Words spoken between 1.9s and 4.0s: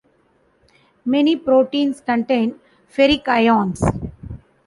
contain ferric ions.